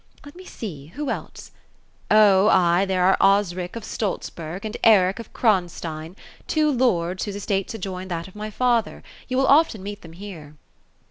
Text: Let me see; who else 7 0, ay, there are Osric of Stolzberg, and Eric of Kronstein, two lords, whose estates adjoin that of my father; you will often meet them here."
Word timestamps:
Let 0.25 0.35
me 0.35 0.45
see; 0.45 0.87
who 0.95 1.11
else 1.11 1.51
7 2.11 2.23
0, 2.25 2.47
ay, 2.49 2.85
there 2.87 3.03
are 3.03 3.17
Osric 3.21 3.75
of 3.75 3.83
Stolzberg, 3.83 4.65
and 4.65 4.75
Eric 4.83 5.19
of 5.19 5.31
Kronstein, 5.31 6.15
two 6.47 6.71
lords, 6.71 7.25
whose 7.25 7.35
estates 7.35 7.75
adjoin 7.75 8.07
that 8.07 8.27
of 8.27 8.35
my 8.35 8.49
father; 8.49 9.03
you 9.27 9.37
will 9.37 9.45
often 9.45 9.83
meet 9.83 10.01
them 10.01 10.13
here." 10.13 10.55